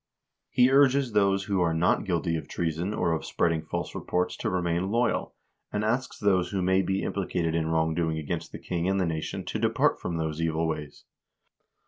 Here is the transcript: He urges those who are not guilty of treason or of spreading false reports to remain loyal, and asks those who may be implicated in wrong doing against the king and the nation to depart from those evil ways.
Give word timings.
He 0.49 0.71
urges 0.71 1.11
those 1.11 1.43
who 1.43 1.61
are 1.61 1.75
not 1.75 2.05
guilty 2.05 2.35
of 2.35 2.47
treason 2.47 2.91
or 2.91 3.11
of 3.11 3.23
spreading 3.23 3.61
false 3.61 3.93
reports 3.93 4.35
to 4.37 4.49
remain 4.49 4.89
loyal, 4.89 5.35
and 5.71 5.85
asks 5.85 6.17
those 6.17 6.49
who 6.49 6.63
may 6.63 6.81
be 6.81 7.03
implicated 7.03 7.53
in 7.53 7.67
wrong 7.67 7.93
doing 7.93 8.17
against 8.17 8.51
the 8.51 8.57
king 8.57 8.89
and 8.89 8.99
the 8.99 9.05
nation 9.05 9.45
to 9.45 9.59
depart 9.59 9.99
from 9.99 10.17
those 10.17 10.41
evil 10.41 10.65
ways. 10.67 11.05